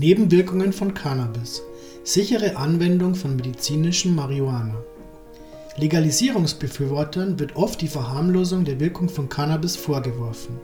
[0.00, 1.60] Nebenwirkungen von Cannabis.
[2.04, 4.82] Sichere Anwendung von medizinischem Marihuana.
[5.76, 10.58] Legalisierungsbefürwortern wird oft die Verharmlosung der Wirkung von Cannabis vorgeworfen.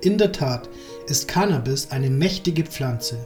[0.00, 0.70] In der Tat
[1.06, 3.18] ist Cannabis eine mächtige Pflanze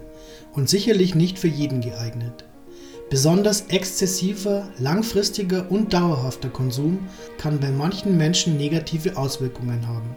[0.53, 2.45] und sicherlich nicht für jeden geeignet.
[3.09, 6.99] Besonders exzessiver, langfristiger und dauerhafter Konsum
[7.39, 10.17] kann bei manchen Menschen negative Auswirkungen haben.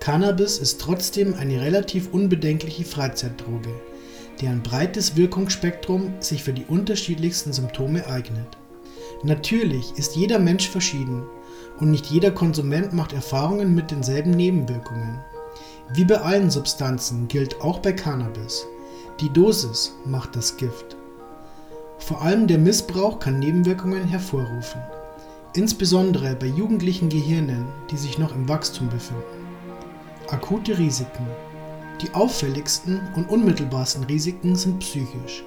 [0.00, 3.70] Cannabis ist trotzdem eine relativ unbedenkliche Freizeitdroge,
[4.40, 8.56] deren breites Wirkungsspektrum sich für die unterschiedlichsten Symptome eignet.
[9.22, 11.24] Natürlich ist jeder Mensch verschieden
[11.78, 15.18] und nicht jeder Konsument macht Erfahrungen mit denselben Nebenwirkungen.
[15.92, 18.66] Wie bei allen Substanzen gilt auch bei Cannabis.
[19.20, 20.96] Die Dosis macht das Gift.
[21.98, 24.80] Vor allem der Missbrauch kann Nebenwirkungen hervorrufen,
[25.54, 29.22] insbesondere bei jugendlichen Gehirnen, die sich noch im Wachstum befinden.
[30.28, 31.26] Akute Risiken.
[32.02, 35.44] Die auffälligsten und unmittelbarsten Risiken sind psychisch.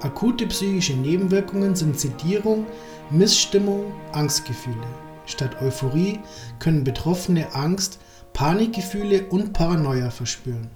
[0.00, 2.66] Akute psychische Nebenwirkungen sind Sedierung,
[3.10, 4.86] Missstimmung, Angstgefühle.
[5.26, 6.20] Statt Euphorie
[6.58, 8.00] können Betroffene Angst,
[8.32, 10.68] Panikgefühle und Paranoia verspüren.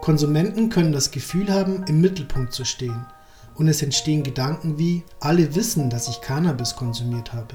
[0.00, 3.06] Konsumenten können das Gefühl haben, im Mittelpunkt zu stehen
[3.54, 7.54] und es entstehen Gedanken wie, alle wissen, dass ich Cannabis konsumiert habe.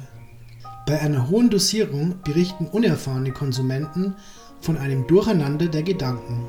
[0.85, 4.13] Bei einer hohen Dosierung berichten unerfahrene Konsumenten
[4.61, 6.45] von einem Durcheinander der Gedanken.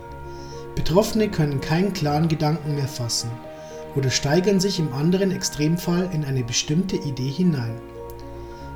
[0.77, 3.31] Betroffene können keinen klaren Gedanken mehr fassen
[3.97, 7.81] oder steigern sich im anderen Extremfall in eine bestimmte Idee hinein.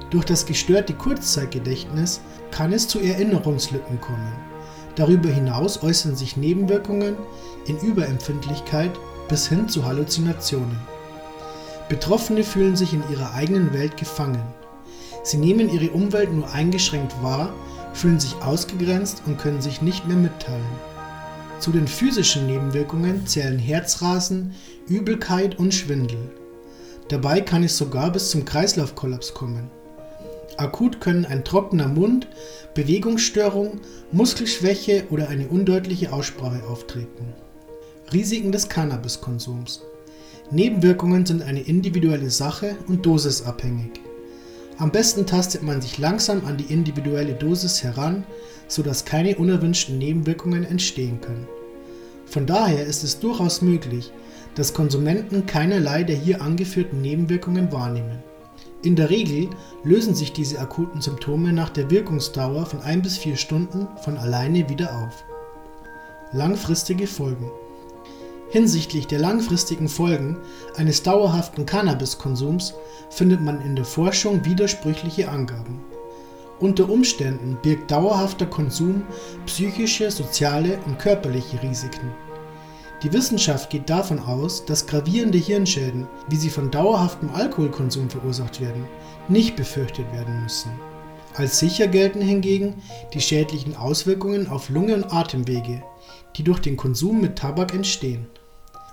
[0.09, 4.33] Durch das gestörte Kurzzeitgedächtnis kann es zu Erinnerungslücken kommen.
[4.97, 7.17] Darüber hinaus äußern sich Nebenwirkungen
[7.67, 8.91] in Überempfindlichkeit
[9.29, 10.81] bis hin zu Halluzinationen.
[11.89, 14.43] Betroffene fühlen sich in ihrer eigenen Welt gefangen.
[15.23, 17.53] Sie nehmen ihre Umwelt nur eingeschränkt wahr,
[17.93, 20.90] fühlen sich ausgegrenzt und können sich nicht mehr mitteilen.
[21.61, 24.55] Zu den physischen Nebenwirkungen zählen Herzrasen,
[24.89, 26.31] Übelkeit und Schwindel.
[27.09, 29.71] Dabei kann es sogar bis zum Kreislaufkollaps kommen.
[30.57, 32.29] Akut können ein trockener Mund,
[32.75, 37.35] Bewegungsstörung, Muskelschwäche oder eine undeutliche Aussprache auftreten.
[38.11, 39.83] Risiken des Cannabiskonsums.
[40.51, 44.01] Nebenwirkungen sind eine individuelle Sache und dosisabhängig.
[44.81, 48.25] Am besten tastet man sich langsam an die individuelle Dosis heran,
[48.67, 51.47] sodass keine unerwünschten Nebenwirkungen entstehen können.
[52.25, 54.11] Von daher ist es durchaus möglich,
[54.55, 58.23] dass Konsumenten keinerlei der hier angeführten Nebenwirkungen wahrnehmen.
[58.83, 59.51] In der Regel
[59.85, 64.67] lösen sich diese akuten Symptome nach der Wirkungsdauer von 1 bis 4 Stunden von alleine
[64.71, 65.25] wieder auf.
[66.33, 67.51] Langfristige Folgen
[68.51, 70.37] Hinsichtlich der langfristigen Folgen
[70.77, 72.75] eines dauerhaften Cannabiskonsums
[73.09, 75.81] findet man in der Forschung widersprüchliche Angaben.
[76.59, 79.05] Unter Umständen birgt dauerhafter Konsum
[79.47, 82.11] psychische, soziale und körperliche Risiken.
[83.05, 88.85] Die Wissenschaft geht davon aus, dass gravierende Hirnschäden, wie sie von dauerhaftem Alkoholkonsum verursacht werden,
[89.29, 90.73] nicht befürchtet werden müssen.
[91.35, 92.83] Als sicher gelten hingegen
[93.15, 95.85] die schädlichen Auswirkungen auf Lunge und Atemwege,
[96.37, 98.27] die durch den Konsum mit Tabak entstehen.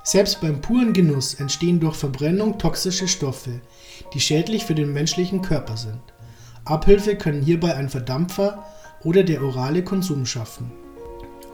[0.10, 3.60] Selbst beim puren Genuss entstehen durch Verbrennung toxische Stoffe,
[4.14, 6.00] die schädlich für den menschlichen Körper sind.
[6.64, 8.64] Abhilfe können hierbei ein Verdampfer
[9.04, 10.72] oder der orale Konsum schaffen.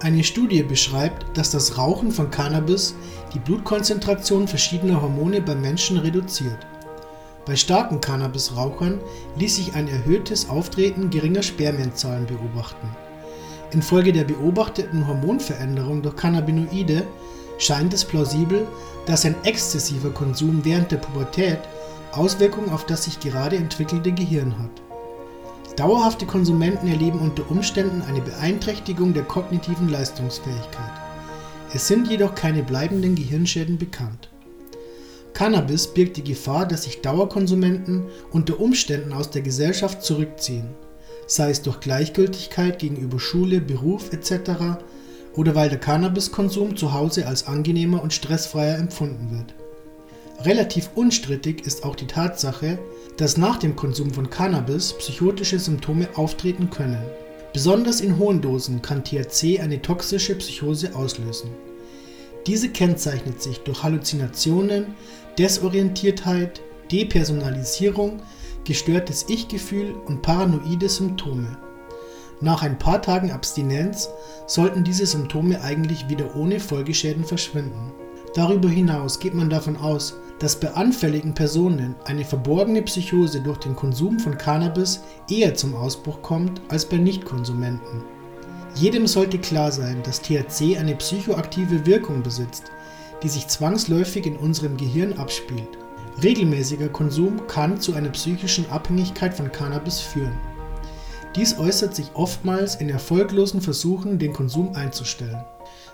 [0.02, 2.94] Eine Studie beschreibt, dass das Rauchen von Cannabis
[3.34, 6.68] die Blutkonzentration verschiedener Hormone beim Menschen reduziert.
[7.48, 9.00] Bei starken Cannabisrauchern
[9.36, 12.88] ließ sich ein erhöhtes Auftreten geringer Spermienzahlen beobachten.
[13.72, 17.08] Infolge der beobachteten Hormonveränderung durch Cannabinoide
[17.58, 18.68] scheint es plausibel,
[19.06, 21.60] dass ein exzessiver Konsum während der Pubertät
[22.12, 25.78] Auswirkungen auf das sich gerade entwickelte Gehirn hat.
[25.78, 30.92] Dauerhafte Konsumenten erleben unter Umständen eine Beeinträchtigung der kognitiven Leistungsfähigkeit.
[31.74, 34.30] Es sind jedoch keine bleibenden Gehirnschäden bekannt.
[35.34, 40.68] Cannabis birgt die Gefahr, dass sich Dauerkonsumenten unter Umständen aus der Gesellschaft zurückziehen,
[41.26, 44.84] sei es durch Gleichgültigkeit gegenüber Schule, Beruf etc
[45.36, 49.56] oder weil der Cannabiskonsum zu Hause als angenehmer und stressfreier empfunden wird.
[50.46, 52.78] Relativ unstrittig ist auch die Tatsache,
[53.18, 57.04] dass nach dem Konsum von Cannabis psychotische Symptome auftreten können.
[57.54, 61.52] Besonders in hohen Dosen kann THC eine toxische Psychose auslösen.
[62.48, 64.96] Diese kennzeichnet sich durch Halluzinationen,
[65.38, 68.22] Desorientiertheit, Depersonalisierung,
[68.66, 71.58] gestörtes Ich-Gefühl und paranoide Symptome.
[72.44, 74.10] Nach ein paar Tagen Abstinenz
[74.48, 77.94] sollten diese Symptome eigentlich wieder ohne Folgeschäden verschwinden.
[78.36, 83.78] Darüber hinaus geht man davon aus, dass bei anfälligen Personen eine verborgene Psychose durch den
[83.78, 88.04] Konsum von Cannabis eher zum Ausbruch kommt als bei Nichtkonsumenten.
[88.76, 92.66] Jedem sollte klar sein, dass THC eine psychoaktive Wirkung besitzt,
[93.24, 95.78] die sich zwangsläufig in unserem Gehirn abspielt.
[96.22, 100.38] Regelmäßiger Konsum kann zu einer psychischen Abhängigkeit von Cannabis führen.
[101.36, 105.44] Dies äußert sich oftmals in erfolglosen Versuchen, den Konsum einzustellen.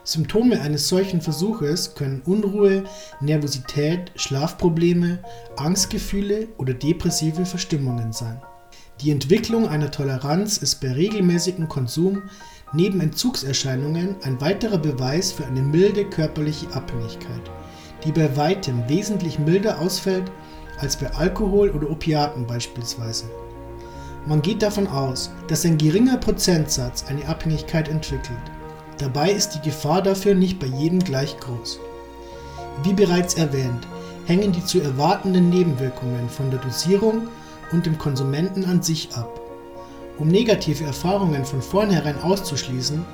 [0.04, 2.84] Symptome eines solchen Versuches können Unruhe,
[3.22, 5.20] Nervosität, Schlafprobleme,
[5.56, 8.42] Angstgefühle oder depressive Verstimmungen sein.
[9.02, 12.24] Die Entwicklung einer Toleranz ist bei regelmäßigem Konsum
[12.74, 17.50] neben Entzugserscheinungen ein weiterer Beweis für eine milde körperliche Abhängigkeit,
[18.04, 20.30] die bei weitem wesentlich milder ausfällt
[20.80, 23.26] als bei Alkohol oder Opiaten beispielsweise.
[24.26, 28.38] Man geht davon aus, dass ein geringer Prozentsatz eine Abhängigkeit entwickelt.
[28.98, 31.80] Dabei ist die Gefahr dafür nicht bei jedem gleich groß.
[32.84, 33.88] Wie bereits erwähnt,
[34.26, 37.30] hängen die zu erwartenden Nebenwirkungen von der Dosierung
[37.72, 39.40] und dem Konsumenten an sich ab.
[40.18, 43.06] Um negative Erfahrungen von vornherein auszuschließen,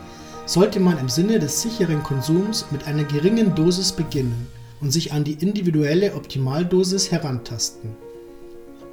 [0.46, 4.48] sollte man im Sinne des sicheren Konsums mit einer geringen Dosis beginnen
[4.82, 7.96] und sich an die individuelle Optimaldosis herantasten.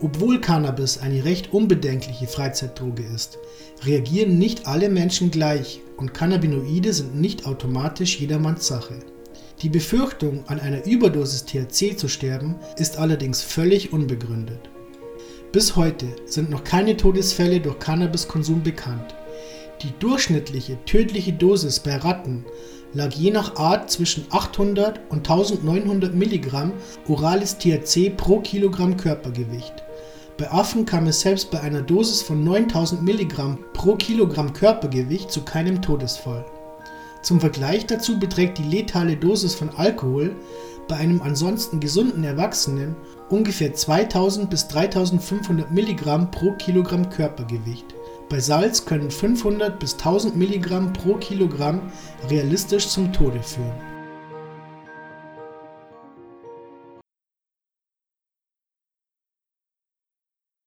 [0.02, 3.38] Obwohl Cannabis eine recht unbedenkliche Freizeitdroge ist,
[3.84, 8.98] reagieren nicht alle Menschen gleich und Cannabinoide sind nicht automatisch jedermanns Sache.
[9.62, 14.58] Die Befürchtung, an einer Überdosis THC zu sterben, ist allerdings völlig unbegründet.
[15.52, 19.14] Bis heute sind noch keine Todesfälle durch Cannabiskonsum bekannt.
[19.82, 22.44] Die durchschnittliche tödliche Dosis bei Ratten
[22.92, 26.72] lag je nach Art zwischen 800 und 1900 Milligramm
[27.06, 29.81] orales THC pro Kilogramm Körpergewicht.
[30.42, 35.42] Bei Affen kam es selbst bei einer Dosis von 9000 Milligramm pro Kilogramm Körpergewicht zu
[35.42, 36.44] keinem Todesfall.
[37.22, 40.34] Zum Vergleich dazu beträgt die letale Dosis von Alkohol
[40.88, 42.96] bei einem ansonsten gesunden Erwachsenen
[43.30, 47.94] ungefähr 2000 bis 3500 Milligramm pro Kilogramm Körpergewicht.
[48.28, 51.82] Bei Salz können 500 bis 1000 Milligramm pro Kilogramm
[52.28, 53.91] realistisch zum Tode führen